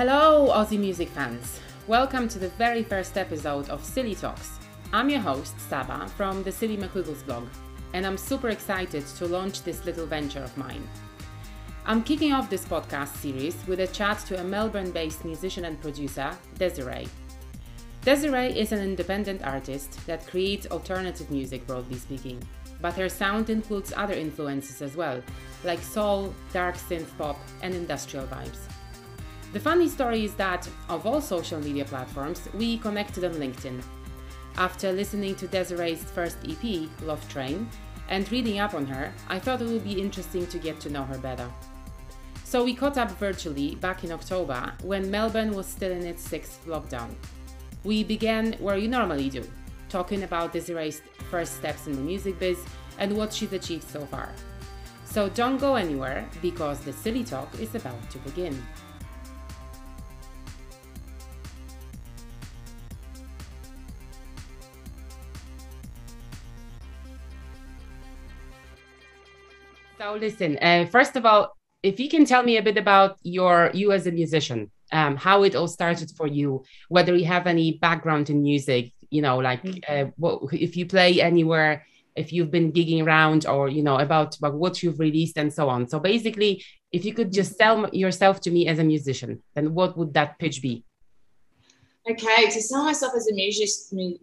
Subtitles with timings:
[0.00, 1.60] Hello, Aussie music fans.
[1.86, 4.58] Welcome to the very first episode of Silly Talks.
[4.94, 7.46] I'm your host, Saba, from the Silly McWiggles blog,
[7.92, 10.88] and I'm super excited to launch this little venture of mine.
[11.84, 15.78] I'm kicking off this podcast series with a chat to a Melbourne based musician and
[15.82, 17.06] producer, Desiree.
[18.00, 22.42] Desiree is an independent artist that creates alternative music, broadly speaking,
[22.80, 25.22] but her sound includes other influences as well,
[25.62, 28.60] like soul, dark synth pop, and industrial vibes.
[29.52, 33.82] The funny story is that, of all social media platforms, we connected on LinkedIn.
[34.56, 37.68] After listening to Desiree's first EP, Love Train,
[38.08, 41.02] and reading up on her, I thought it would be interesting to get to know
[41.02, 41.50] her better.
[42.44, 46.64] So we caught up virtually back in October when Melbourne was still in its sixth
[46.66, 47.12] lockdown.
[47.82, 49.42] We began where you normally do,
[49.88, 52.64] talking about Desiree's first steps in the music biz
[52.98, 54.32] and what she's achieved so far.
[55.04, 58.60] So don't go anywhere because the silly talk is about to begin.
[70.10, 73.70] So listen, uh, first of all, if you can tell me a bit about your
[73.72, 77.78] you as a musician, um, how it all started for you, whether you have any
[77.78, 80.08] background in music, you know, like mm-hmm.
[80.08, 81.86] uh, what, if you play anywhere,
[82.16, 85.68] if you've been gigging around, or you know about, about what you've released and so
[85.68, 85.88] on.
[85.88, 89.96] So basically, if you could just sell yourself to me as a musician, then what
[89.96, 90.82] would that pitch be?
[92.10, 93.68] Okay, to sell myself as a music,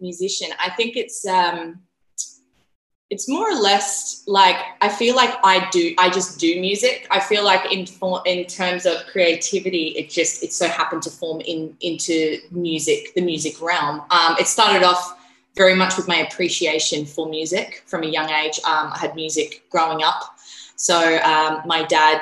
[0.02, 1.80] musician, I think it's um,
[3.10, 7.06] it's more or less like I feel like I do I just do music.
[7.10, 7.86] I feel like in
[8.26, 13.22] in terms of creativity, it just it so happened to form in into music, the
[13.22, 14.02] music realm.
[14.10, 15.16] Um, it started off
[15.56, 18.60] very much with my appreciation for music from a young age.
[18.64, 20.38] Um, I had music growing up,
[20.76, 22.20] so um, my dad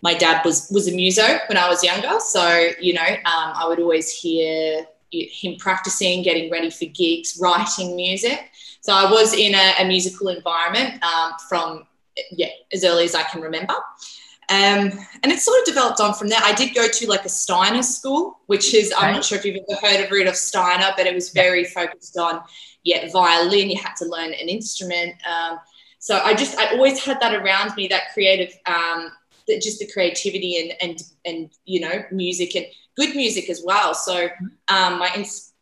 [0.00, 2.18] my dad was was a muso when I was younger.
[2.20, 7.96] So you know um, I would always hear him practicing, getting ready for gigs, writing
[7.96, 8.50] music.
[8.86, 11.88] So I was in a, a musical environment um, from
[12.30, 13.74] yeah as early as I can remember.
[14.48, 14.92] Um,
[15.22, 16.38] and it sort of developed on from there.
[16.40, 18.94] I did go to like a Steiner school, which is.
[18.96, 22.16] I'm not sure if you've ever heard of Rudolf Steiner, but it was very focused
[22.16, 22.42] on,
[22.84, 23.70] yeah, violin.
[23.70, 25.14] You had to learn an instrument.
[25.26, 25.58] Um,
[25.98, 29.10] so I just, I always had that around me, that creative, um,
[29.48, 32.66] that just the creativity and, and, and, you know, music and
[32.96, 33.94] good music as well.
[33.94, 34.28] So
[34.68, 35.10] um, my,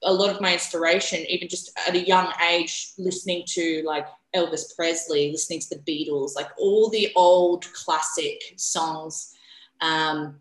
[0.04, 4.74] a lot of my inspiration, even just at a young age, listening to like Elvis
[4.76, 9.34] Presley, listening to the Beatles, like all the old classic songs.
[9.80, 10.36] Um,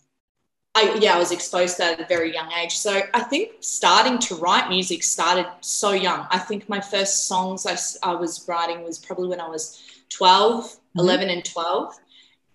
[0.76, 2.76] I, yeah, I was exposed to that at a very young age.
[2.76, 6.26] So I think starting to write music started so young.
[6.32, 7.78] I think my first songs I,
[8.10, 11.00] I was writing was probably when I was 12, mm-hmm.
[11.00, 11.96] 11 and 12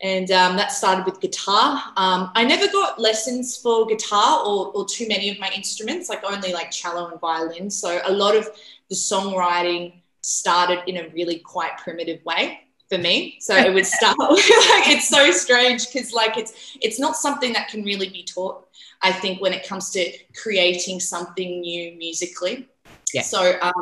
[0.00, 1.82] and um, that started with guitar.
[1.97, 6.22] Um, I never got lessons for guitar or, or too many of my instruments, like
[6.25, 7.69] only like cello and violin.
[7.70, 8.48] So a lot of
[8.88, 13.38] the songwriting started in a really quite primitive way for me.
[13.41, 17.69] So it would start like it's so strange because like it's it's not something that
[17.69, 18.66] can really be taught.
[19.03, 22.69] I think when it comes to creating something new musically.
[23.12, 23.22] Yeah.
[23.22, 23.72] So um,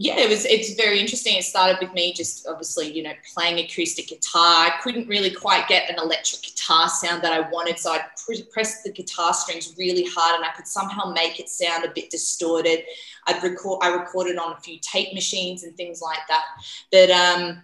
[0.00, 0.44] yeah, it was.
[0.44, 1.36] It's very interesting.
[1.36, 4.66] It started with me just obviously, you know, playing acoustic guitar.
[4.66, 8.04] I couldn't really quite get an electric guitar sound that I wanted, so I
[8.52, 12.10] pressed the guitar strings really hard, and I could somehow make it sound a bit
[12.10, 12.84] distorted.
[13.26, 13.80] I'd record.
[13.82, 16.44] I recorded on a few tape machines and things like that.
[16.92, 17.60] But um,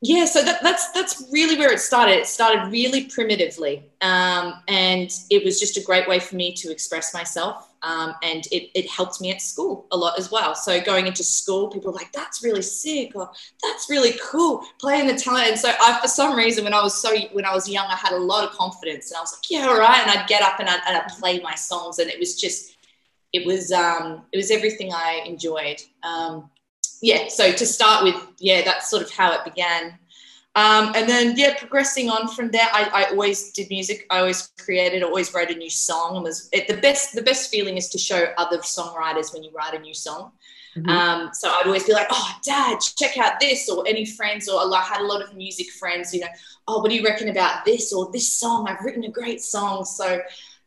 [0.00, 2.12] yeah, so that, that's that's really where it started.
[2.12, 6.70] It started really primitively, um, and it was just a great way for me to
[6.70, 7.68] express myself.
[7.86, 10.56] Um, and it, it helped me at school a lot as well.
[10.56, 13.30] So going into school, people were like, "That's really sick," or
[13.62, 15.50] "That's really cool," playing the talent.
[15.52, 17.94] And so I, for some reason, when I was so when I was young, I
[17.94, 20.42] had a lot of confidence, and I was like, "Yeah, all right." And I'd get
[20.42, 22.76] up and I'd, and I'd play my songs, and it was just,
[23.32, 25.80] it was um, it was everything I enjoyed.
[26.02, 26.50] Um,
[27.02, 29.98] yeah, so to start with, yeah, that's sort of how it began.
[30.56, 34.06] Um, and then yeah, progressing on from there, I, I, always did music.
[34.08, 36.16] I always created, always wrote a new song.
[36.16, 37.14] And was it, the best.
[37.14, 40.32] The best feeling is to show other songwriters when you write a new song.
[40.74, 40.88] Mm-hmm.
[40.88, 44.58] Um, so I'd always be like, "Oh, Dad, check out this," or any friends, or
[44.58, 46.14] I had a lot of music friends.
[46.14, 46.28] You know,
[46.66, 48.66] "Oh, what do you reckon about this or this song?
[48.66, 50.22] I've written a great song." So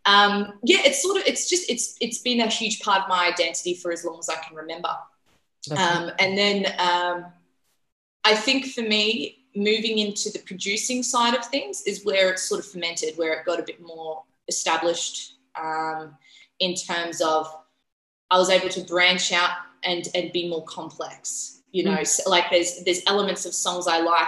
[0.06, 3.28] um, yeah, it's sort of it's just it's it's been a huge part of my
[3.28, 4.90] identity for as long as I can remember.
[5.72, 7.26] Um, and then um,
[8.24, 12.60] I think for me, moving into the producing side of things is where it sort
[12.60, 16.16] of fermented, where it got a bit more established um,
[16.60, 17.48] in terms of
[18.32, 19.52] I was able to branch out
[19.84, 21.62] and and be more complex.
[21.72, 22.08] You know, mm.
[22.08, 24.28] so like there's there's elements of songs I like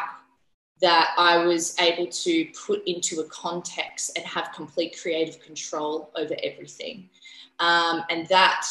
[0.81, 6.35] that I was able to put into a context and have complete creative control over
[6.43, 7.09] everything.
[7.59, 8.65] Um, and that,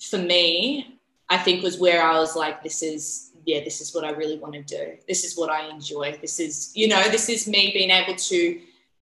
[0.00, 0.98] for me,
[1.28, 4.38] I think was where I was like, this is, yeah, this is what I really
[4.38, 4.98] want to do.
[5.08, 6.18] This is what I enjoy.
[6.20, 8.60] This is, you know, this is me being able to,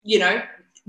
[0.02, 0.40] you know,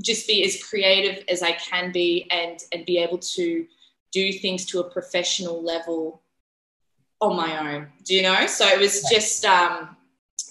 [0.01, 3.65] just be as creative as I can be and and be able to
[4.13, 6.21] do things to a professional level
[7.19, 7.89] on my own.
[8.05, 8.47] Do you know?
[8.47, 9.97] So it was just um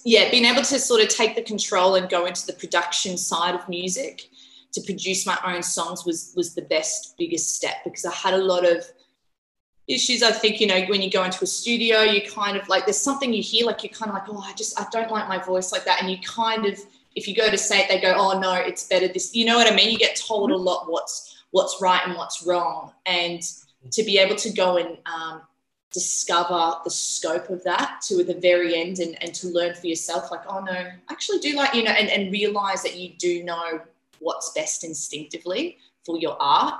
[0.05, 3.55] yeah, being able to sort of take the control and go into the production side
[3.55, 4.29] of music
[4.73, 8.45] to produce my own songs was was the best biggest step because I had a
[8.53, 8.85] lot of
[9.87, 10.23] issues.
[10.23, 12.99] I think you know when you go into a studio, you kind of like there's
[12.99, 15.37] something you hear like you're kind of like oh I just I don't like my
[15.37, 16.79] voice like that, and you kind of
[17.15, 19.35] if you go to say it, they go oh no it's better this.
[19.35, 19.91] You know what I mean?
[19.91, 23.41] You get told a lot what's what's right and what's wrong, and
[23.91, 25.41] to be able to go and um,
[25.93, 30.31] discover the scope of that to the very end and, and to learn for yourself
[30.31, 33.43] like oh no I actually do like you know and, and realize that you do
[33.43, 33.79] know
[34.19, 36.79] what's best instinctively for your art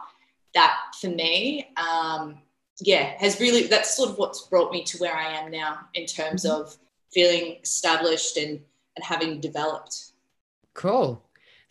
[0.55, 2.39] that for me um,
[2.85, 6.05] yeah has really that's sort of what's brought me to where i am now in
[6.05, 6.61] terms mm-hmm.
[6.61, 6.75] of
[7.11, 8.61] feeling established and
[8.95, 10.11] and having developed
[10.73, 11.23] cool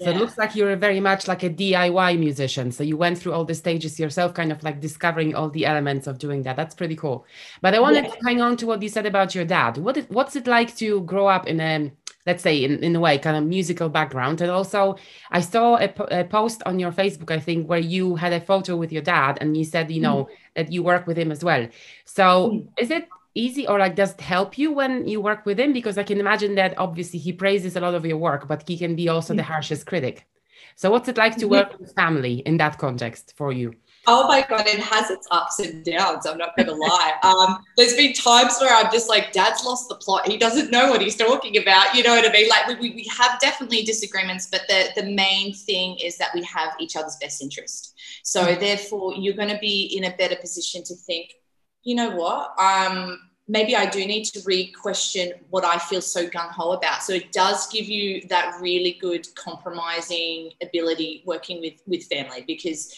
[0.02, 0.16] so yeah.
[0.16, 2.72] it looks like you're very much like a DIY musician.
[2.72, 6.08] So you went through all the stages yourself, kind of like discovering all the elements
[6.08, 6.56] of doing that.
[6.56, 7.24] That's pretty cool.
[7.60, 8.10] But I wanted yeah.
[8.10, 9.78] to hang on to what you said about your dad.
[9.78, 11.92] What is, what's it like to grow up in a
[12.26, 14.40] let's say in, in a way kind of musical background.
[14.40, 14.96] And also
[15.30, 18.76] i saw a, a, post on your facebook i think where you had a photo
[18.76, 20.28] with your dad and you said you know mm.
[20.56, 21.66] that you work with him as well.
[22.04, 22.68] So mm.
[22.78, 25.72] is it easy or like does it help you when you work with him?
[25.72, 28.76] Because i can imagine that obviously he praises a lot of your work but he
[28.78, 30.26] can be also the harshest critic.
[30.74, 33.74] So what's it like to work with family in that context for you
[34.06, 37.94] oh my god it has its ups and downs i'm not gonna lie um, there's
[37.94, 41.16] been times where i'm just like dad's lost the plot he doesn't know what he's
[41.16, 44.88] talking about you know what i mean like we, we have definitely disagreements but the,
[44.96, 48.60] the main thing is that we have each other's best interest so mm.
[48.60, 51.34] therefore you're going to be in a better position to think
[51.82, 52.58] you know what?
[52.58, 57.02] Um, maybe I do need to re-question what I feel so gung-ho about.
[57.02, 62.94] So it does give you that really good compromising ability working with with family because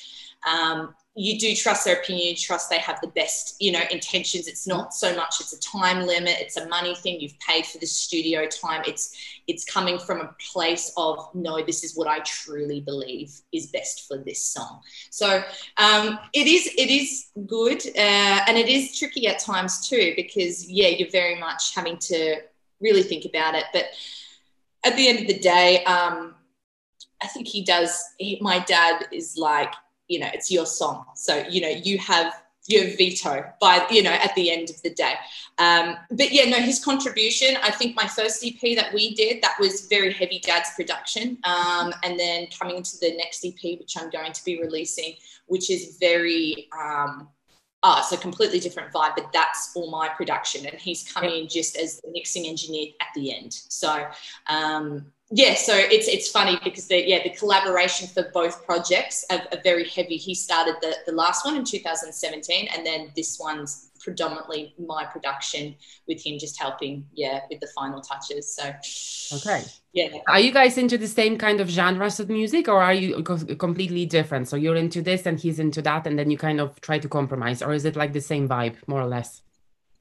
[0.48, 4.48] um, you do trust their opinion, you trust they have the best, you know, intentions.
[4.48, 7.20] It's not so much it's a time limit, it's a money thing.
[7.20, 8.82] You've paid for the studio time.
[8.84, 13.68] It's it's coming from a place of no, this is what I truly believe is
[13.68, 14.80] best for this song.
[15.10, 15.42] So
[15.78, 20.68] um, it is it is good, uh, and it is tricky at times too because
[20.68, 22.40] yeah, you're very much having to
[22.80, 23.66] really think about it.
[23.72, 23.84] But
[24.84, 26.34] at the end of the day, um,
[27.22, 28.02] I think he does.
[28.18, 29.72] He, my dad is like
[30.08, 31.04] you know it's your song.
[31.14, 32.32] So you know you have
[32.66, 35.14] your veto by you know at the end of the day.
[35.58, 39.54] Um, but yeah no his contribution i think my first ep that we did that
[39.60, 41.38] was very heavy dad's production.
[41.44, 45.14] Um, and then coming to the next ep which i'm going to be releasing
[45.46, 47.28] which is very um,
[47.84, 50.66] oh, it's a completely different vibe but that's all my production.
[50.66, 53.52] And he's coming in just as the mixing engineer at the end.
[53.52, 54.06] So
[54.48, 59.42] um, yeah, so it's it's funny because the yeah the collaboration for both projects are,
[59.50, 60.16] are, very heavy.
[60.16, 65.74] He started the the last one in 2017, and then this one's predominantly my production
[66.06, 68.54] with him just helping yeah with the final touches.
[68.54, 68.72] So
[69.38, 70.18] okay, yeah.
[70.28, 74.06] Are you guys into the same kind of genres of music, or are you completely
[74.06, 74.46] different?
[74.46, 77.08] So you're into this and he's into that, and then you kind of try to
[77.08, 79.42] compromise, or is it like the same vibe more or less?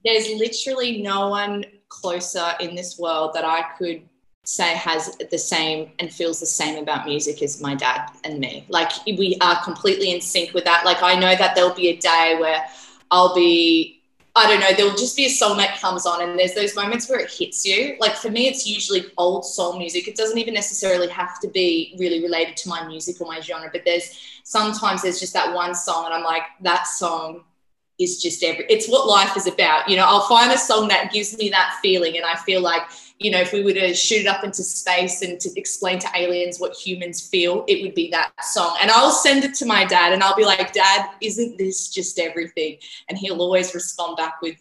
[0.05, 4.03] There's literally no one closer in this world that I could
[4.43, 8.65] say has the same and feels the same about music as my dad and me.
[8.67, 10.85] Like we are completely in sync with that.
[10.85, 12.63] Like I know that there'll be a day where
[13.09, 14.01] I'll be
[14.35, 17.07] I don't know, there'll just be a song that comes on and there's those moments
[17.07, 17.95] where it hits you.
[17.99, 20.07] Like for me, it's usually old soul music.
[20.07, 23.69] It doesn't even necessarily have to be really related to my music or my genre,
[23.71, 27.43] but there's sometimes there's just that one song and I'm like, that song
[28.03, 29.89] is just every, it's what life is about.
[29.89, 32.83] You know, I'll find a song that gives me that feeling and I feel like
[33.23, 36.09] you know, if we were to shoot it up into space and to explain to
[36.15, 38.77] aliens what humans feel, it would be that song.
[38.81, 42.19] And I'll send it to my dad and I'll be like, Dad, isn't this just
[42.19, 42.77] everything?
[43.07, 44.57] And he'll always respond back with,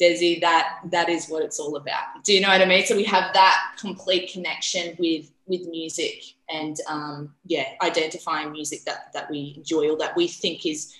[0.00, 2.24] Desi, that that is what it's all about.
[2.24, 2.84] Do you know what I mean?
[2.84, 9.12] So we have that complete connection with with music and um, yeah, identifying music that
[9.12, 10.94] that we enjoy or that we think is,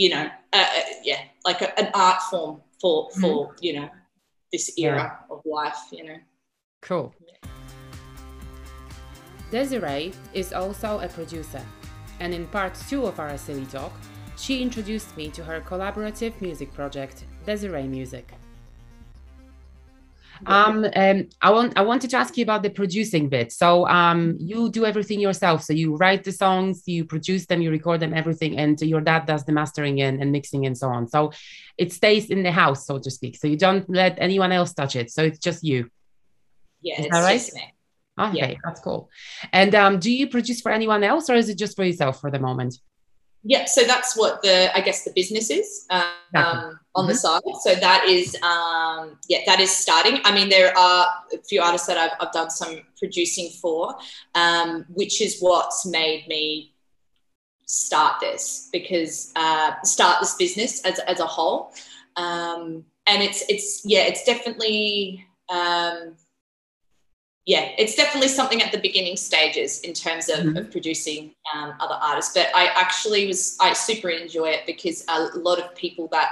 [0.00, 3.56] you know, uh, uh yeah, like a, an art form for for mm-hmm.
[3.60, 3.88] you know
[4.50, 5.34] this era yeah.
[5.36, 6.16] of life, you know.
[6.80, 7.14] Cool.
[9.50, 11.62] Desiree is also a producer,
[12.18, 13.92] and in part two of our Silly Talk,
[14.38, 18.32] she introduced me to her collaborative music project, DZirè Music.
[20.46, 23.52] Um, um, I want I wanted to ask you about the producing bit.
[23.52, 25.62] So um, you do everything yourself.
[25.62, 29.26] So you write the songs, you produce them, you record them, everything, and your dad
[29.26, 31.08] does the mastering and, and mixing and so on.
[31.08, 31.32] So
[31.76, 33.36] it stays in the house, so to speak.
[33.36, 35.10] So you don't let anyone else touch it.
[35.10, 35.90] So it's just you.
[36.82, 37.50] Yeah, is that right?
[38.18, 38.58] Okay, yeah.
[38.64, 39.08] that's cool.
[39.52, 42.30] And um, do you produce for anyone else, or is it just for yourself for
[42.30, 42.78] the moment?
[43.42, 46.04] Yeah so that's what the i guess the business is um,
[46.34, 47.08] on mm-hmm.
[47.08, 47.42] the side.
[47.62, 50.20] So that is um, yeah that is starting.
[50.24, 53.94] I mean there are a few artists that i've, I've done some producing for
[54.34, 56.74] um, which is what's made me
[57.66, 61.72] start this because uh, start this business as, as a whole.
[62.16, 66.16] Um, and it's it's yeah it's definitely um,
[67.46, 70.56] yeah, it's definitely something at the beginning stages in terms of, mm-hmm.
[70.56, 72.34] of producing um, other artists.
[72.34, 76.28] But I actually was, I super enjoy it because a lot of people that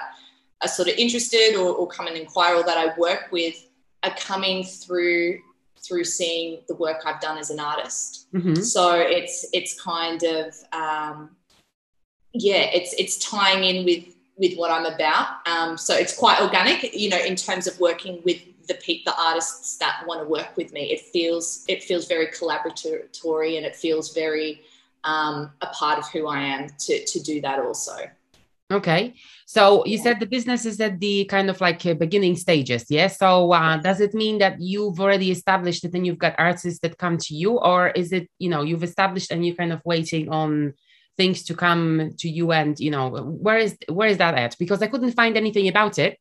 [0.63, 3.69] are sort of interested or, or come and inquire or that I work with
[4.03, 5.41] are coming through
[5.87, 8.27] through seeing the work I've done as an artist.
[8.35, 8.57] Mm-hmm.
[8.57, 11.37] So it's it's kind of um,
[12.33, 15.47] yeah, it's it's tying in with with what I'm about.
[15.47, 19.79] Um, so it's quite organic, you know, in terms of working with the the artists
[19.79, 20.93] that want to work with me.
[20.93, 24.63] It feels it feels very collaboratory and it feels very
[25.05, 27.97] um, a part of who I am to to do that also.
[28.71, 29.15] Okay,
[29.47, 30.03] so you yeah.
[30.03, 33.07] said the business is at the kind of like uh, beginning stages, yeah.
[33.07, 36.99] So uh, does it mean that you've already established it and you've got artists that
[36.99, 40.29] come to you, or is it you know you've established and you're kind of waiting
[40.29, 40.75] on
[41.17, 44.81] things to come to you and you know where is where is that at because
[44.81, 46.17] i couldn't find anything about it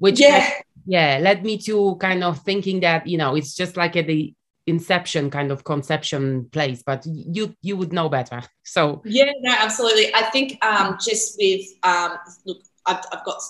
[0.00, 0.50] which yeah
[0.86, 4.34] yeah led me to kind of thinking that you know it's just like a the
[4.66, 10.12] inception kind of conception place but you you would know better so yeah no absolutely
[10.14, 13.40] i think um just with um look i've, I've got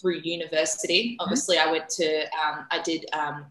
[0.00, 1.20] through university mm-hmm.
[1.20, 1.68] obviously mm-hmm.
[1.68, 3.46] i went to um i did um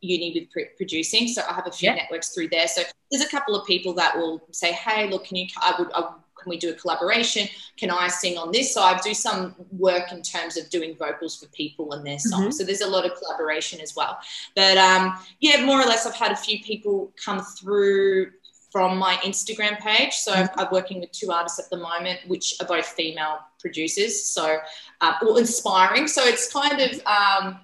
[0.00, 1.96] uni with pr- producing so i have a few yeah.
[1.96, 5.36] networks through there so there's a couple of people that will say hey look can
[5.36, 6.10] you i would i
[6.46, 7.48] can we do a collaboration?
[7.76, 8.72] Can I sing on this?
[8.72, 12.42] So I do some work in terms of doing vocals for people and their songs.
[12.42, 12.50] Mm-hmm.
[12.52, 14.18] So there's a lot of collaboration as well.
[14.54, 18.30] But um, yeah, more or less, I've had a few people come through
[18.70, 20.12] from my Instagram page.
[20.12, 20.60] So mm-hmm.
[20.60, 24.22] I'm working with two artists at the moment, which are both female producers.
[24.22, 24.58] So,
[25.00, 26.06] uh, well, inspiring.
[26.06, 27.58] So it's kind of, um,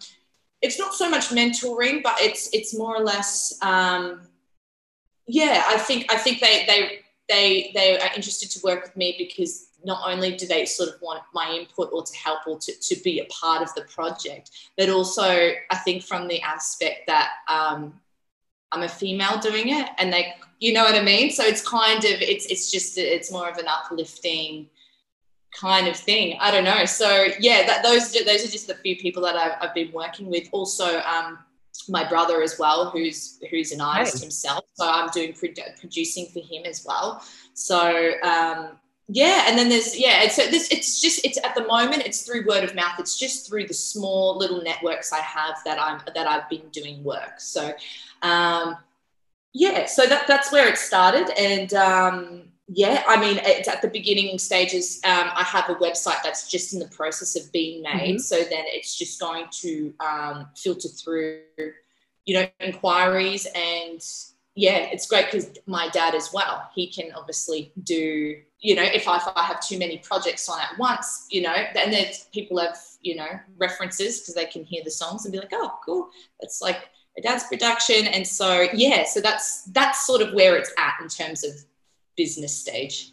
[0.61, 4.23] it's not so much mentoring, but it's it's more or less, um,
[5.27, 5.65] yeah.
[5.67, 7.02] I think I think they they
[7.33, 11.01] they they are interested to work with me because not only do they sort of
[11.03, 14.51] want my input or to help or to, to be a part of the project,
[14.77, 18.01] but also I think from the aspect that um,
[18.71, 21.31] I'm a female doing it, and they, you know what I mean.
[21.31, 24.69] So it's kind of it's it's just it's more of an uplifting
[25.59, 26.37] kind of thing.
[26.41, 26.85] I don't know.
[26.87, 30.31] So yeah, that, those those are just the few people that I've, I've been working
[30.31, 30.49] with.
[30.53, 31.39] Also, um,
[31.89, 34.25] my brother as well, who's who's an artist hey.
[34.25, 34.65] himself.
[34.75, 37.25] So I'm doing pro- producing for him as well.
[37.55, 42.03] So um, yeah, and then there's yeah, so this it's just it's at the moment
[42.07, 42.99] it's through word of mouth.
[42.99, 47.03] It's just through the small little networks I have that I'm that I've been doing
[47.03, 47.39] work.
[47.39, 47.73] So
[48.23, 48.77] um,
[49.53, 52.43] yeah, so that that's where it started, and um,
[52.75, 54.99] yeah, I mean, it's at the beginning stages.
[55.05, 58.17] Um, I have a website that's just in the process of being made.
[58.17, 58.19] Mm-hmm.
[58.19, 61.41] So then it's just going to um, filter through,
[62.25, 63.47] you know, inquiries.
[63.55, 64.01] And
[64.55, 69.07] yeah, it's great because my dad as well, he can obviously do, you know, if
[69.07, 72.59] I, if I have too many projects on at once, you know, and then people
[72.59, 76.09] have, you know, references because they can hear the songs and be like, oh, cool.
[76.41, 76.89] It's like
[77.19, 78.07] a dad's production.
[78.07, 81.53] And so, yeah, so that's, that's sort of where it's at in terms of
[82.17, 83.13] business stage.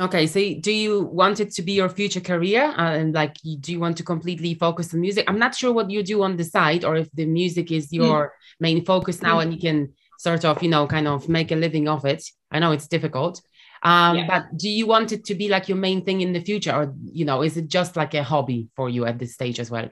[0.00, 3.70] Okay, so do you want it to be your future career, uh, and like, do
[3.70, 5.26] you want to completely focus on music?
[5.28, 7.96] I'm not sure what you do on the side, or if the music is hmm.
[7.96, 8.30] your mm.
[8.60, 9.42] main focus now, mm.
[9.42, 12.24] and you can sort of, you know, kind of make a living of it.
[12.50, 13.42] I know it's difficult,
[13.82, 14.26] um, yeah.
[14.26, 16.94] but do you want it to be like your main thing in the future, or
[17.04, 19.90] you know, is it just like a hobby for you at this stage as well?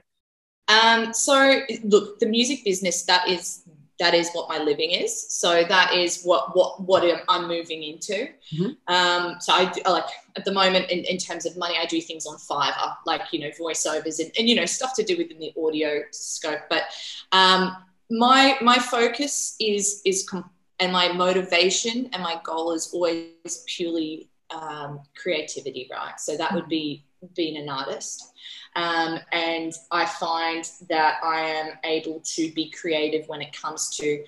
[0.69, 3.63] Um, so look, the music business that is
[3.99, 5.29] that is what my living is.
[5.29, 8.29] So that is what what what I'm moving into.
[8.51, 8.93] Mm-hmm.
[8.93, 11.99] Um, so I do, like at the moment in, in terms of money, I do
[12.01, 15.39] things on Fiverr, like you know voiceovers and, and you know stuff to do within
[15.39, 16.61] the audio scope.
[16.69, 16.83] But
[17.31, 17.75] um,
[18.09, 24.29] my my focus is is com- and my motivation and my goal is always purely
[24.49, 26.19] um, creativity, right?
[26.19, 27.03] So that would be
[27.35, 28.31] being an artist.
[28.79, 34.23] Um, and I find that I am able to be creative when it comes to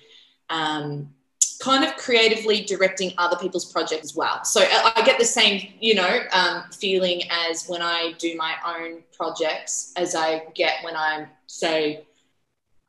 [0.50, 1.08] um,
[1.58, 4.44] kind of creatively directing other people's projects as well.
[4.44, 9.02] So I get the same, you know, um, feeling as when I do my own
[9.16, 12.04] projects as I get when I'm, say,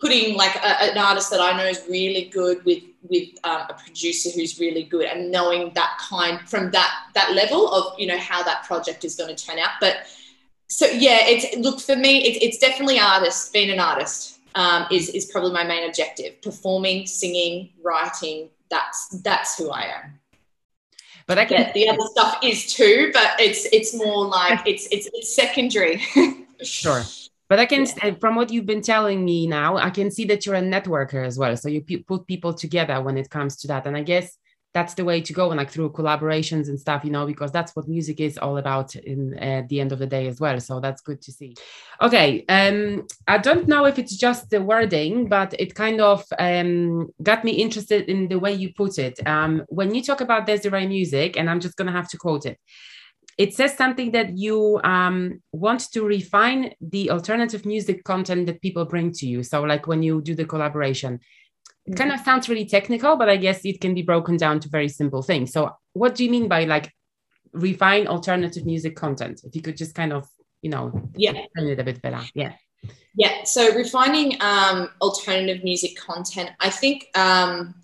[0.02, 3.74] putting like a, an artist that I know is really good with with um, a
[3.74, 8.18] producer who's really good and knowing that kind from that that level of you know
[8.18, 9.72] how that project is going to turn out.
[9.80, 10.08] But
[10.74, 13.54] so yeah, it's look for me, it, it's definitely artist.
[13.54, 16.42] Being an artist um, is is probably my main objective.
[16.42, 18.50] Performing, singing, writing.
[18.72, 20.20] That's that's who I am.
[21.28, 24.88] But I can yeah, the other stuff is too, but it's it's more like it's
[24.92, 26.02] it's, it's secondary.
[26.64, 27.04] sure.
[27.50, 28.16] But I can, yeah.
[28.20, 31.38] from what you've been telling me now, I can see that you're a networker as
[31.38, 31.56] well.
[31.56, 33.86] So you put people together when it comes to that.
[33.86, 34.40] And I guess
[34.74, 37.76] that's the way to go and like through collaborations and stuff you know because that's
[37.76, 40.80] what music is all about in at the end of the day as well so
[40.80, 41.56] that's good to see.
[42.02, 47.10] Okay um i don't know if it's just the wording but it kind of um
[47.22, 49.26] got me interested in the way you put it.
[49.28, 52.58] Um when you talk about DZirè music and i'm just gonna have to quote it
[53.38, 58.86] it says something that you um, want to refine the alternative music content that people
[58.86, 59.42] bring to you.
[59.42, 61.20] So like when you do the collaboration
[61.86, 64.70] it kind of sounds really technical, but I guess it can be broken down to
[64.70, 65.52] very simple things.
[65.52, 66.92] So, what do you mean by like
[67.52, 69.42] refine alternative music content?
[69.44, 70.28] If you could just kind of,
[70.62, 72.22] you know, yeah, explain it a bit better.
[72.34, 72.54] Yeah.
[73.16, 73.44] Yeah.
[73.44, 77.76] So, refining um, alternative music content, I think um,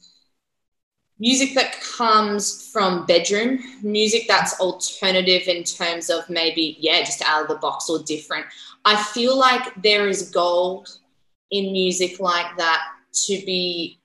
[1.19, 7.41] music that comes from bedroom, music that's alternative in terms of maybe, yeah, just out
[7.41, 8.45] of the box or different.
[8.85, 10.97] I feel like there is gold
[11.51, 12.81] in music like that
[13.13, 13.99] to be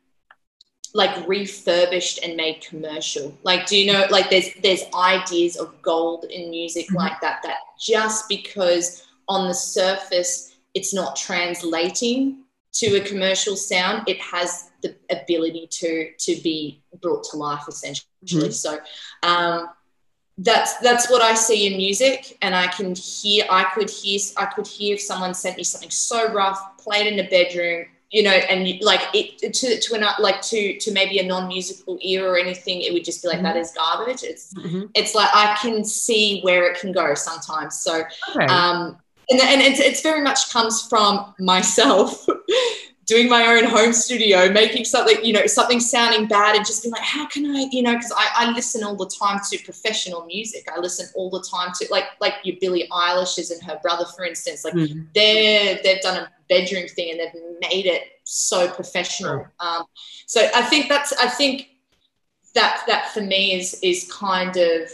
[0.94, 6.24] like refurbished and made commercial like do you know like there's there's ideas of gold
[6.24, 6.96] in music mm-hmm.
[6.96, 12.38] like that that just because on the surface it's not translating
[12.72, 18.08] to a commercial sound it has the ability to to be brought to life essentially
[18.24, 18.50] mm-hmm.
[18.50, 18.78] so
[19.24, 19.68] um
[20.38, 23.44] that's that's what I see in music, and I can hear.
[23.48, 24.18] I could hear.
[24.36, 28.22] I could hear if someone sent me something so rough, played in a bedroom, you
[28.22, 32.38] know, and like it to to an like to to maybe a non-musical ear or
[32.38, 33.46] anything, it would just be like mm-hmm.
[33.46, 34.22] that is garbage.
[34.22, 34.84] It's mm-hmm.
[34.94, 37.78] it's like I can see where it can go sometimes.
[37.78, 38.46] So okay.
[38.46, 38.96] um
[39.30, 42.26] and and it's it's very much comes from myself
[43.06, 46.92] doing my own home studio, making something, you know, something sounding bad and just being
[46.92, 50.24] like, how can I, you know, because I, I listen all the time to professional
[50.26, 50.66] music.
[50.74, 54.24] I listen all the time to like like your Billie Eilish's and her brother, for
[54.24, 54.64] instance.
[54.64, 55.02] Like mm-hmm.
[55.14, 59.46] they're they've done a bedroom thing and they've made it so professional.
[59.60, 59.84] Um,
[60.26, 61.68] so I think that's I think
[62.54, 64.90] that that for me is is kind of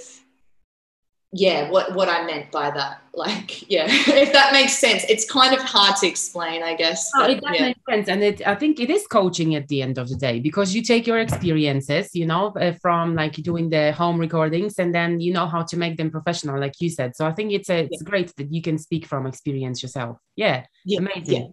[1.32, 5.54] yeah what what i meant by that like yeah if that makes sense it's kind
[5.54, 7.66] of hard to explain i guess oh, but, it does yeah.
[7.66, 10.40] make sense and it i think it is coaching at the end of the day
[10.40, 14.92] because you take your experiences you know uh, from like doing the home recordings and
[14.92, 17.70] then you know how to make them professional like you said so i think it's
[17.70, 18.10] a, it's yeah.
[18.10, 20.98] great that you can speak from experience yourself yeah, yeah.
[20.98, 21.52] amazing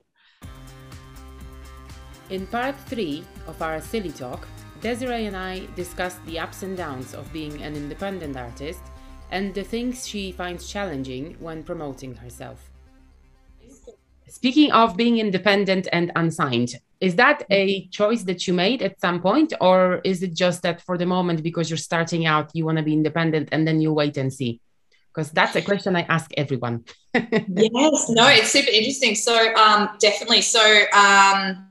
[2.31, 4.47] in part three of our silly talk
[4.81, 8.81] desiree and i discussed the ups and downs of being an independent artist
[9.31, 12.71] and the things she finds challenging when promoting herself.
[14.27, 19.21] Speaking of being independent and unsigned, is that a choice that you made at some
[19.21, 22.77] point, or is it just that for the moment, because you're starting out, you want
[22.77, 24.59] to be independent and then you wait and see?
[25.13, 26.85] Because that's a question I ask everyone.
[27.13, 29.15] yes, no, it's super interesting.
[29.15, 30.41] So, um, definitely.
[30.41, 30.61] So,
[30.93, 31.66] um,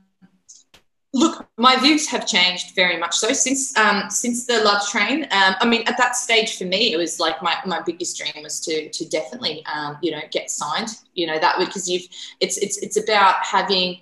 [1.13, 5.23] Look, my views have changed very much so since um, since the Love Train.
[5.31, 8.43] Um, I mean, at that stage for me, it was like my, my biggest dream
[8.43, 10.89] was to to definitely um, you know get signed.
[11.13, 12.07] You know that because you've
[12.39, 14.01] it's it's it's about having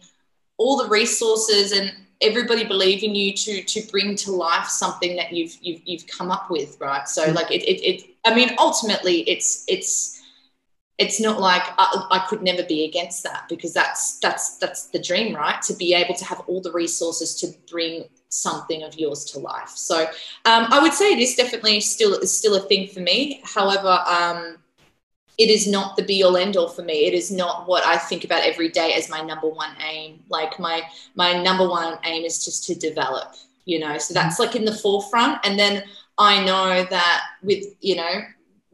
[0.58, 5.32] all the resources and everybody believe in you to to bring to life something that
[5.32, 7.08] you've you've you've come up with, right?
[7.08, 7.36] So mm-hmm.
[7.36, 10.15] like it, it it I mean ultimately it's it's
[10.98, 15.00] it's not like I, I, could never be against that because that's that's that's the
[15.00, 15.62] dream right?
[15.64, 19.70] To be able to have all the resources to bring something of yours to life.
[19.70, 20.04] So
[20.46, 23.42] um, i would say it is definitely still is still a thing for me.
[23.44, 24.58] However um,
[25.38, 27.06] it is not the be all end all for me.
[27.06, 30.24] It is not what i think about every day as my number one aim.
[30.30, 30.82] Like my
[31.16, 33.98] my number one aim is just to develop you know?
[33.98, 35.46] So that's like in the forefront.
[35.46, 35.84] And then
[36.18, 38.22] i know that with you know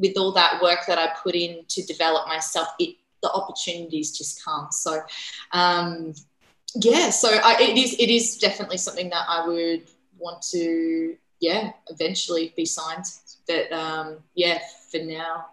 [0.02, 4.44] with all that work that I put in to develop myself, it the opportunities just
[4.44, 4.68] come.
[4.72, 5.02] So,
[5.52, 6.14] um,
[6.76, 9.84] yeah, so I, it is it is definitely something that I would
[10.18, 13.06] want to yeah eventually be signed.
[13.48, 14.60] But um, yeah,
[14.90, 15.48] for now,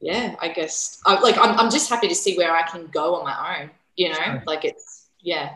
[0.00, 3.16] yeah, I guess I, like I'm I'm just happy to see where I can go
[3.16, 3.70] on my own.
[3.96, 5.54] You know, like it's yeah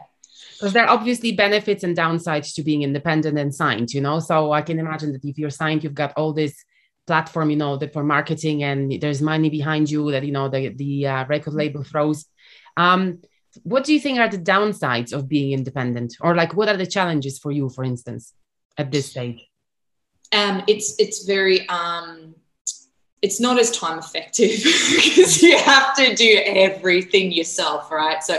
[0.58, 4.52] because there are obviously benefits and downsides to being independent and signed you know so
[4.52, 6.64] i can imagine that if you're signed you've got all this
[7.10, 10.68] platform, you know, that for marketing and there's money behind you that, you know, the,
[10.82, 12.26] the uh, record label throws.
[12.76, 13.00] Um,
[13.64, 16.86] what do you think are the downsides of being independent or like what are the
[16.96, 18.32] challenges for you for instance
[18.78, 19.40] at this stage
[20.32, 22.36] um, it's it's very um,
[23.22, 24.50] it's not as time effective
[24.94, 28.22] because you have to do everything yourself, right?
[28.22, 28.38] So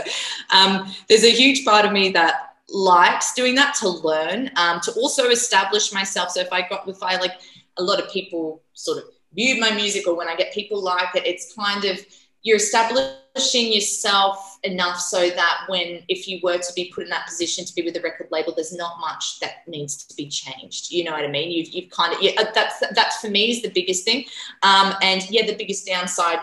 [0.50, 4.92] um, there's a huge part of me that likes doing that to learn, um, to
[4.92, 6.30] also establish myself.
[6.30, 7.34] So if I got if I like
[7.78, 9.04] a lot of people sort of
[9.34, 11.98] view my music or when I get people like it, it's kind of
[12.42, 17.26] you're establishing yourself enough so that when if you were to be put in that
[17.26, 20.90] position to be with a record label there's not much that needs to be changed.
[20.90, 21.50] You know what i mean?
[21.50, 24.24] You've, you've kind of yeah, uh, that's that's for me is the biggest thing.
[24.62, 26.40] Um, and yeah the biggest downside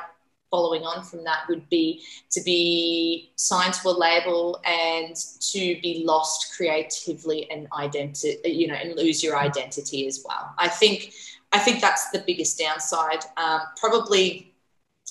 [0.50, 6.04] following on from that would be to be signed to a label and to be
[6.06, 11.14] lost creatively and identity you know and lose your identity as well i think
[11.52, 14.52] i think that's the biggest downside um, probably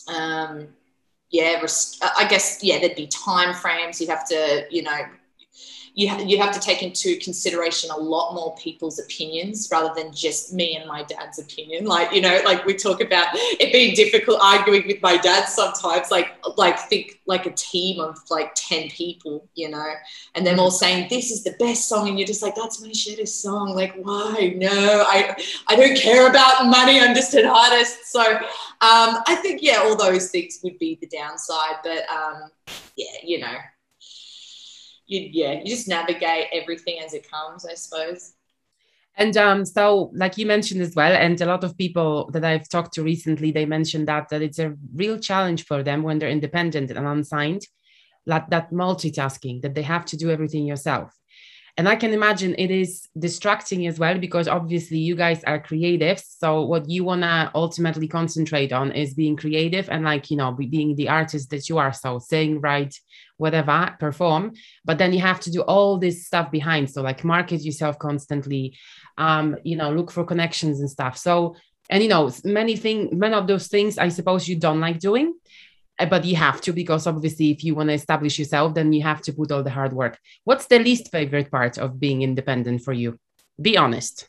[0.09, 0.69] um,
[1.31, 1.63] yeah,
[2.17, 4.01] I guess yeah, there'd be time frames.
[4.01, 4.99] You'd have to, you know,
[5.99, 10.55] you you have to take into consideration a lot more people's opinions rather than just
[10.55, 11.87] me and my dad's opinion.
[11.87, 16.13] Like you know, like we talk about it being difficult arguing with my dad sometimes.
[16.13, 19.93] Like like think like a team of like ten people, you know,
[20.37, 22.91] and them all saying this is the best song, and you're just like that's my
[22.91, 23.75] shittest song.
[23.75, 24.55] Like why?
[24.55, 25.35] No, I
[25.67, 27.01] I don't care about money.
[27.01, 28.13] I'm just an artist.
[28.13, 32.53] So um, I think yeah, all those things would be the downside, but um,
[32.95, 33.57] yeah, you know
[35.09, 38.35] you yeah you just navigate everything as it comes i suppose
[39.19, 42.69] and um, so, like you mentioned as well, and a lot of people that I've
[42.69, 46.29] talked to recently, they mentioned that that it's a real challenge for them when they're
[46.29, 47.63] independent and unsigned,
[48.27, 51.13] like that multitasking, that they have to do everything yourself.
[51.79, 56.25] And I can imagine it is distracting as well because obviously you guys are creatives.
[56.39, 60.97] So what you wanna ultimately concentrate on is being creative and like you know being
[60.97, 61.93] the artist that you are.
[61.93, 62.99] So sing, write,
[63.37, 64.55] whatever, perform.
[64.85, 66.91] But then you have to do all this stuff behind.
[66.91, 68.77] So like market yourself constantly,
[69.17, 71.17] um, you know, look for connections and stuff.
[71.17, 71.55] So,
[71.89, 75.33] and you know, many things, many of those things I suppose you don't like doing,
[76.07, 79.23] but you have to because obviously if you want to establish yourself, then you have
[79.23, 80.19] to put all the hard work.
[80.45, 83.19] What's the least favorite part of being independent for you?
[83.61, 84.29] Be honest.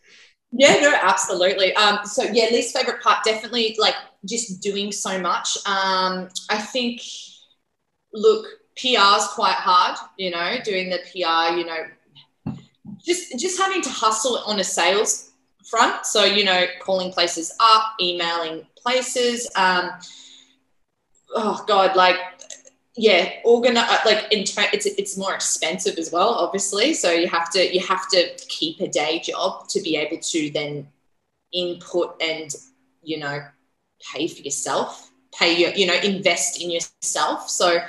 [0.52, 1.76] Yeah, no, absolutely.
[1.76, 3.94] Um, so yeah, least favorite part, definitely like
[4.26, 5.58] just doing so much.
[5.68, 7.02] Um, I think,
[8.14, 12.56] look, PR is quite hard, you know, doing the PR, you know,
[13.06, 15.32] just just having to hustle on a sales
[15.70, 16.06] front.
[16.06, 19.50] So, you know, calling places up, emailing places.
[19.56, 19.92] Um,
[21.36, 22.18] oh God, like
[22.96, 26.94] yeah, organize like in it's it's more expensive as well, obviously.
[26.94, 30.52] So you have to you have to keep a day job to be able to
[30.52, 30.88] then
[31.54, 32.54] input and
[33.02, 33.44] you know
[34.14, 37.50] pay for yourself, pay your you know invest in yourself.
[37.50, 37.80] So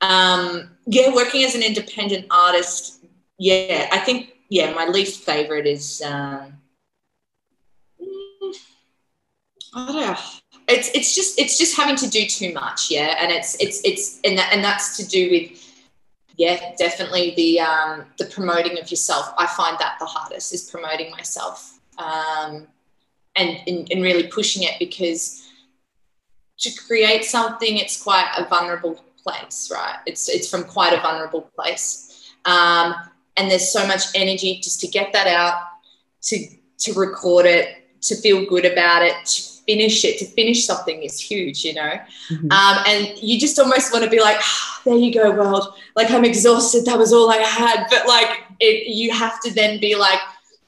[0.00, 3.04] um, yeah, working as an independent artist,
[3.38, 6.54] yeah, I think, yeah, my least favorite is, um,
[9.74, 10.16] I don't know.
[10.66, 14.18] It's, it's just it's just having to do too much yeah and it's it's it's
[14.24, 15.46] and that, and that's to do with
[16.36, 21.10] yeah definitely the um the promoting of yourself i find that the hardest is promoting
[21.10, 22.66] myself um
[23.36, 25.50] and and, and really pushing it because
[26.58, 29.96] to create something it's quite a vulnerable place, right?
[30.06, 32.94] It's it's from quite a vulnerable place, um,
[33.36, 35.62] and there's so much energy just to get that out,
[36.22, 36.46] to
[36.80, 37.68] to record it,
[38.02, 40.18] to feel good about it, to finish it.
[40.18, 41.98] To finish something is huge, you know.
[42.30, 42.50] Mm-hmm.
[42.50, 45.74] Um, and you just almost want to be like, oh, there you go, world.
[45.96, 46.84] Like I'm exhausted.
[46.86, 47.86] That was all I had.
[47.90, 50.20] But like it, you have to then be like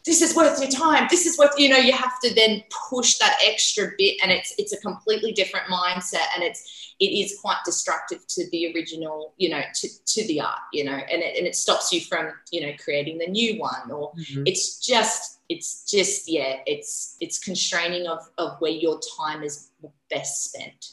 [0.07, 3.19] this is worth your time this is worth you know you have to then push
[3.19, 7.59] that extra bit and it's it's a completely different mindset and it's it is quite
[7.65, 11.47] destructive to the original, you know, to, to the art, you know, and it, and
[11.47, 14.45] it stops you from, you know, creating the new one or mm-hmm.
[14.47, 19.71] it's just, it's just, yeah, it's, it's constraining of, of where your time is
[20.09, 20.93] best spent.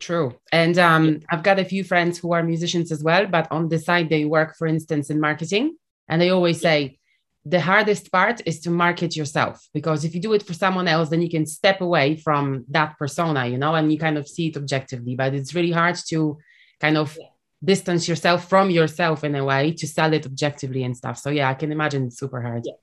[0.00, 0.34] True.
[0.50, 3.78] And um, I've got a few friends who are musicians as well, but on the
[3.78, 5.76] side, they work, for instance, in marketing.
[6.08, 6.98] And they always say,
[7.44, 11.08] the hardest part is to market yourself because if you do it for someone else
[11.08, 14.48] then you can step away from that persona you know and you kind of see
[14.48, 16.36] it objectively but it's really hard to
[16.80, 17.26] kind of yeah.
[17.64, 21.48] distance yourself from yourself in a way to sell it objectively and stuff so yeah
[21.48, 22.74] i can imagine it's super hard yeah.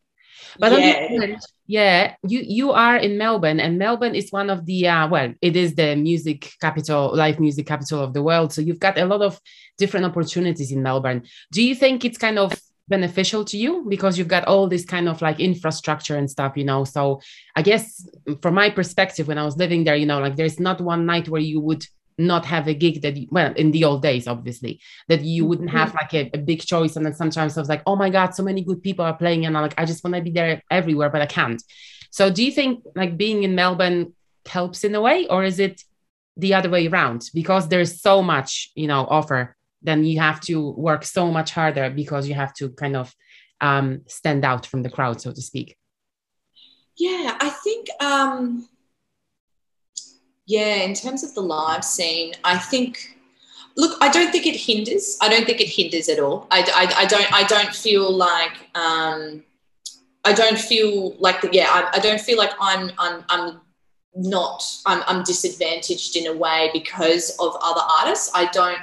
[0.59, 1.07] But yeah.
[1.07, 5.33] Hand, yeah, you you are in Melbourne, and Melbourne is one of the uh, well,
[5.41, 8.53] it is the music capital, live music capital of the world.
[8.53, 9.39] So you've got a lot of
[9.77, 11.23] different opportunities in Melbourne.
[11.51, 12.53] Do you think it's kind of
[12.87, 16.63] beneficial to you because you've got all this kind of like infrastructure and stuff you
[16.63, 16.83] know?
[16.83, 17.21] So
[17.55, 18.07] i guess
[18.41, 21.29] from my perspective when i was living there you know like there's not one night
[21.29, 21.85] where you would
[22.17, 25.69] not have a gig that you, well in the old days obviously that you wouldn't
[25.69, 25.97] have mm-hmm.
[25.97, 26.95] like a, a, big choice.
[26.95, 29.45] And then sometimes i was like oh my god so many good people are playing
[29.45, 31.61] and i'm like i just want to be there everywhere but i can't.
[32.09, 34.13] So do you think like being in melbourne
[34.47, 35.83] helps in a way or is it
[36.37, 37.29] the other way around?
[37.33, 41.89] Because there's so much you know offer then you have to work so much harder
[41.89, 43.13] because you have to kind of
[43.61, 45.77] um, stand out from the crowd so to speak
[46.97, 48.67] yeah i think um
[50.47, 53.15] yeah, in terms of the live scene, I think.
[53.75, 55.17] Look, I don't think it hinders.
[55.21, 56.47] I don't think it hinders at all.
[56.49, 57.33] I, I, I don't.
[57.33, 58.53] I don't feel like.
[58.73, 59.43] Um,
[60.23, 61.67] I don't feel like yeah.
[61.69, 62.91] I, I don't feel like I'm.
[62.97, 63.23] I'm.
[63.29, 63.59] I'm
[64.15, 64.63] not.
[64.85, 68.31] I'm, I'm disadvantaged in a way because of other artists.
[68.33, 68.79] I don't.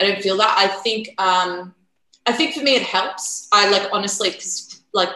[0.00, 0.54] I don't feel that.
[0.58, 1.08] I think.
[1.18, 1.74] Um,
[2.28, 3.48] I think for me it helps.
[3.52, 5.10] I like honestly because like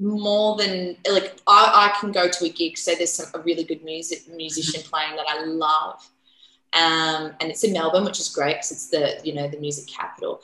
[0.00, 3.64] more than like I, I can go to a gig say there's some, a really
[3.64, 6.10] good music musician playing that I love
[6.72, 9.86] um, and it's in Melbourne which is great because it's the you know the music
[9.86, 10.40] capital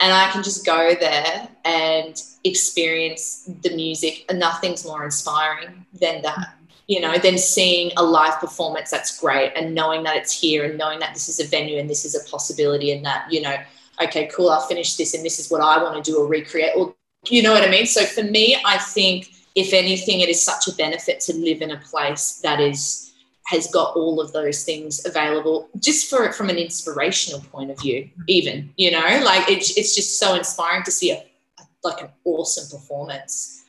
[0.00, 6.22] and I can just go there and experience the music and nothing's more inspiring than
[6.22, 6.57] that
[6.88, 10.76] you know then seeing a live performance that's great and knowing that it's here and
[10.76, 13.56] knowing that this is a venue and this is a possibility and that you know
[14.02, 16.72] okay cool I'll finish this and this is what I want to do or recreate
[16.76, 16.94] or
[17.26, 17.86] you know what I mean?
[17.86, 21.72] So for me, I think if anything, it is such a benefit to live in
[21.72, 23.04] a place that is
[23.46, 27.80] has got all of those things available just for it from an inspirational point of
[27.80, 32.02] view even you know like it's, it's just so inspiring to see a, a like
[32.02, 33.64] an awesome performance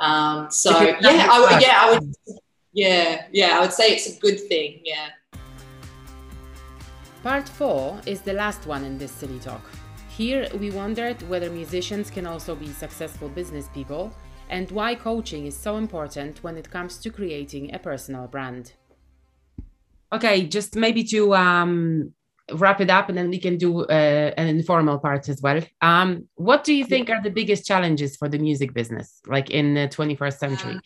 [0.00, 2.14] um so yeah I, yeah I would
[2.72, 5.10] yeah yeah I would say it's a good thing yeah
[7.22, 9.62] part four is the last one in this Silly Talk
[10.16, 14.12] here, we wondered whether musicians can also be successful business people
[14.50, 18.74] and why coaching is so important when it comes to creating a personal brand.
[20.12, 22.12] Okay, just maybe to um,
[22.52, 25.60] wrap it up and then we can do uh, an informal part as well.
[25.80, 29.74] Um, what do you think are the biggest challenges for the music business, like in
[29.74, 30.80] the 21st century?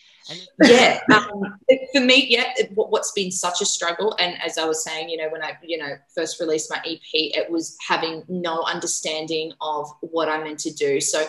[0.63, 1.59] yeah, um,
[1.93, 5.29] for me, yeah, what's been such a struggle, and as I was saying, you know,
[5.31, 10.29] when I, you know, first released my EP, it was having no understanding of what
[10.29, 11.01] I meant to do.
[11.01, 11.27] So,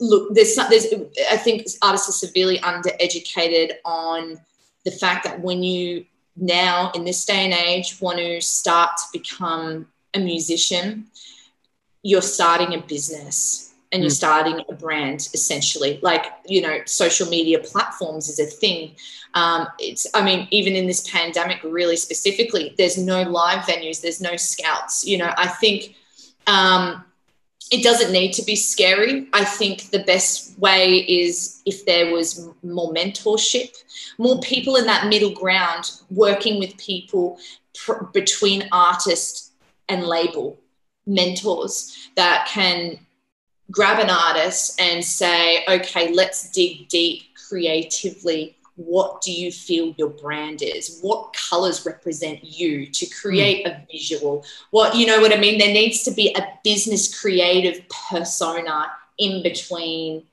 [0.00, 0.86] look, there's, there's,
[1.30, 4.40] I think artists are severely undereducated on
[4.84, 6.04] the fact that when you
[6.36, 11.06] now in this day and age want to start to become a musician,
[12.02, 14.16] you're starting a business and you're mm.
[14.16, 15.98] starting a brand essentially.
[16.02, 18.94] Like, you know, social media platforms is a thing.
[19.34, 24.20] Um, it's, I mean, even in this pandemic, really specifically, there's no live venues, there's
[24.20, 25.06] no scouts.
[25.06, 25.96] You know, I think
[26.46, 27.04] um,
[27.70, 29.28] it doesn't need to be scary.
[29.32, 33.76] I think the best way is if there was more mentorship,
[34.18, 37.38] more people in that middle ground working with people
[37.74, 39.52] pr- between artist
[39.88, 40.58] and label,
[41.06, 42.98] mentors that can
[43.70, 50.08] grab an artist and say, okay, let's dig deep creatively what do you feel your
[50.08, 51.00] brand is?
[51.02, 53.70] What colors represent you to create mm.
[53.70, 54.44] a visual?
[54.70, 55.58] What you know what i mean?
[55.58, 60.24] There needs to be a business creative persona in between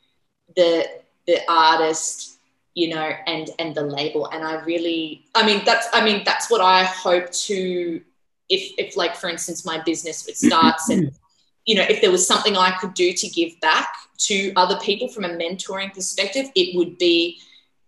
[0.55, 0.87] the
[1.25, 2.39] the artist
[2.73, 4.27] you know and and the label.
[4.27, 8.01] And i really i mean that's i mean that's what i hope to
[8.49, 11.11] if if like for instance my business would starts and
[11.65, 15.09] you know if there was something i could do to give back to other people
[15.09, 17.39] from a mentoring perspective it would be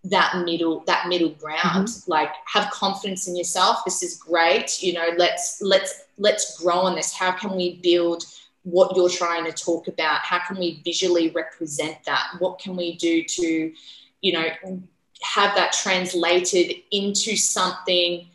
[0.04, 1.88] that middle that middle ground.
[1.88, 2.10] Mm-hmm.
[2.10, 3.84] like have confidence in yourself.
[3.84, 4.82] This is great.
[4.82, 7.12] You know let's let's let's grow on this.
[7.12, 8.24] How can we build
[8.62, 10.20] what you're trying to talk about?
[10.20, 12.34] How can we visually represent that?
[12.38, 13.72] What can we do to
[14.22, 14.46] you know
[15.22, 18.26] have that translated into something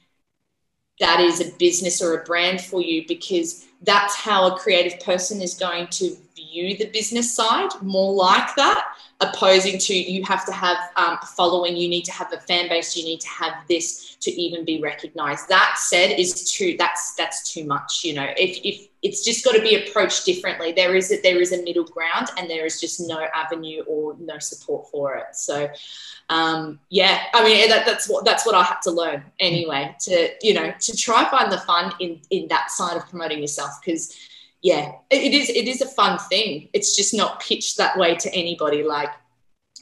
[0.99, 3.07] that is a business or a brand for you?
[3.07, 8.55] Because that's how a creative person is going to view the business side more like
[8.55, 12.37] that opposing to you have to have um, a following you need to have a
[12.37, 15.47] fan base you need to have this to even be recognized.
[15.47, 18.27] That said is too that's that's too much you know.
[18.37, 20.71] If, if it's just got to be approached differently.
[20.71, 24.15] There is a, there is a middle ground and there is just no avenue or
[24.19, 25.35] no support for it.
[25.35, 25.69] So
[26.29, 30.29] um, yeah i mean that, that's what that's what i had to learn anyway to
[30.41, 34.15] you know to try find the fun in in that side of promoting yourself because
[34.65, 35.47] yeah, it is.
[35.49, 36.69] It is a fun thing.
[36.73, 38.81] It's just not pitched that way to anybody.
[38.81, 39.11] Like,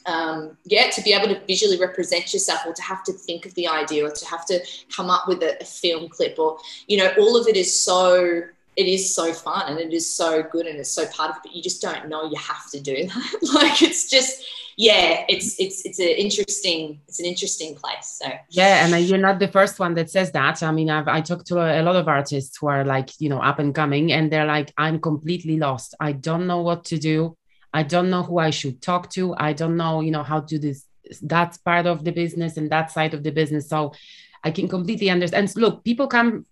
[0.04, 3.54] um, yeah, to be able to visually represent yourself, or to have to think of
[3.54, 4.60] the idea, or to have to
[4.94, 8.42] come up with a, a film clip, or you know, all of it is so
[8.76, 11.42] it is so fun and it is so good and it's so part of it,
[11.44, 13.38] but you just don't know you have to do that.
[13.54, 14.44] like it's just
[14.76, 18.18] yeah, it's it's it's an interesting it's an interesting place.
[18.20, 20.62] So yeah, and uh, you're not the first one that says that.
[20.62, 23.28] I mean, I've I talked to a, a lot of artists who are like you
[23.28, 25.94] know up and coming, and they're like, I'm completely lost.
[26.00, 27.36] I don't know what to do.
[27.72, 29.34] I don't know who I should talk to.
[29.36, 30.86] I don't know, you know, how to do this
[31.22, 33.68] that part of the business and that side of the business.
[33.68, 33.92] So
[34.42, 35.48] I can completely understand.
[35.48, 36.46] And look, people come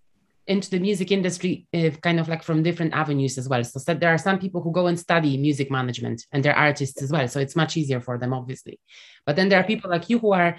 [0.52, 3.64] into the music industry uh, kind of like from different avenues as well.
[3.64, 7.10] So there are some people who go and study music management and they're artists as
[7.10, 7.26] well.
[7.28, 8.78] So it's much easier for them, obviously.
[9.26, 10.58] But then there are people like you who are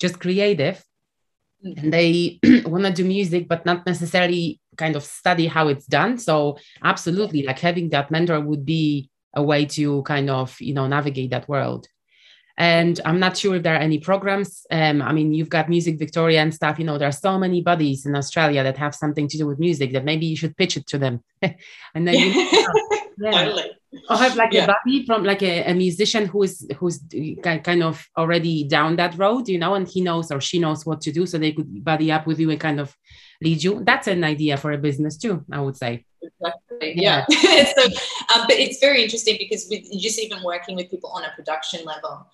[0.00, 0.82] just creative
[1.62, 6.18] and they want to do music, but not necessarily kind of study how it's done.
[6.18, 10.86] So absolutely, like having that mentor would be a way to kind of, you know,
[10.86, 11.86] navigate that world
[12.58, 15.98] and i'm not sure if there are any programs um, i mean you've got music
[15.98, 19.28] victoria and stuff you know there are so many bodies in australia that have something
[19.28, 22.30] to do with music that maybe you should pitch it to them and then you
[23.18, 23.30] yeah.
[23.30, 23.70] totally.
[24.10, 24.64] or have like yeah.
[24.64, 27.00] a buddy from like a, a, musician who is who's
[27.42, 31.00] kind of already down that road you know and he knows or she knows what
[31.00, 32.94] to do so they could buddy up with you and kind of
[33.42, 37.64] lead you that's an idea for a business too i would say exactly yeah, yeah.
[37.76, 37.84] so
[38.34, 41.84] um, but it's very interesting because with just even working with people on a production
[41.84, 42.26] level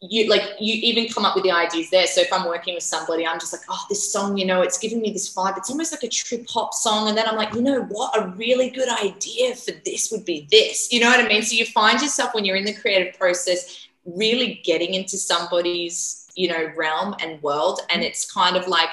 [0.00, 2.06] you like you even come up with the ideas there.
[2.06, 4.78] So if i'm working with somebody i'm just like oh this song you know it's
[4.78, 5.56] giving me this vibe.
[5.56, 7.08] It's almost like a trip hop song.
[7.08, 8.16] And then i'm like you know what?
[8.16, 10.92] A really good idea for this would be this.
[10.92, 11.42] You know what i mean?
[11.42, 16.48] So you find yourself when you're in the creative process really getting into somebody's you
[16.48, 18.88] know realm and world and it's kind of like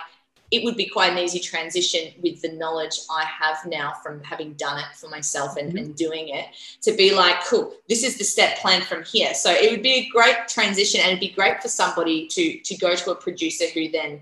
[0.52, 4.54] it would be quite an easy transition with the knowledge I have now from having
[4.54, 5.78] done it for myself and, mm-hmm.
[5.78, 6.46] and doing it
[6.82, 9.34] to be like, cool, this is the step plan from here.
[9.34, 12.78] So it would be a great transition and it'd be great for somebody to to
[12.78, 14.22] go to a producer who then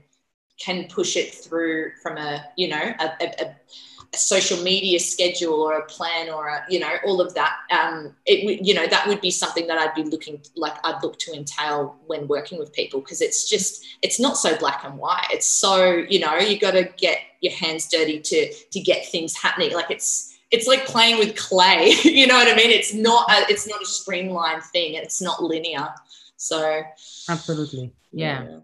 [0.59, 3.55] can push it through from a, you know, a, a, a
[4.13, 8.15] a social media schedule or a plan or a you know all of that um
[8.25, 11.33] it you know that would be something that i'd be looking like i'd look to
[11.33, 15.47] entail when working with people because it's just it's not so black and white it's
[15.47, 19.73] so you know you got to get your hands dirty to to get things happening
[19.73, 23.51] like it's it's like playing with clay you know what i mean it's not a,
[23.51, 25.89] it's not a streamlined thing it's not linear
[26.37, 26.81] so
[27.29, 28.43] absolutely yeah.
[28.43, 28.59] yeah.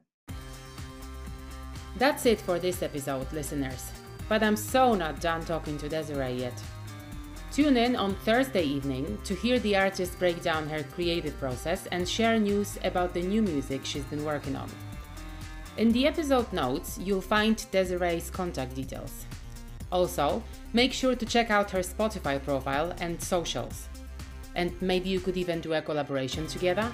[2.00, 3.92] That's it for this episode, listeners.
[4.30, 6.54] But I'm so not done talking to Desiree yet.
[7.52, 12.08] Tune in on Thursday evening to hear the artist break down her creative process and
[12.08, 14.70] share news about the new music she's been working on.
[15.78, 19.26] In the episode notes, you'll find Desiree's contact details.
[19.92, 23.90] Also, make sure to check out her Spotify profile and socials.
[24.56, 26.92] And maybe you could even do a collaboration together.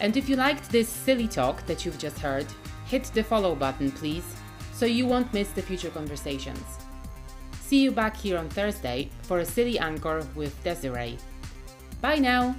[0.00, 2.46] And if you liked this silly talk that you've just heard,
[2.86, 4.36] hit the follow button, please
[4.82, 6.78] so you won't miss the future conversations.
[7.60, 11.18] See you back here on Thursday for a Silly Encore with Desiree.
[12.00, 12.56] Bye now!